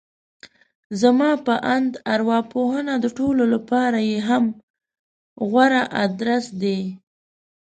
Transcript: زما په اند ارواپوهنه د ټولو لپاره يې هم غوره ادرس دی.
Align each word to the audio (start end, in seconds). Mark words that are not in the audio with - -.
زما 1.01 1.31
په 1.45 1.53
اند 1.75 1.91
ارواپوهنه 2.13 2.93
د 3.03 3.05
ټولو 3.17 3.43
لپاره 3.53 3.99
يې 4.09 4.19
هم 4.29 4.43
غوره 5.49 5.83
ادرس 6.03 6.45
دی. 6.61 6.79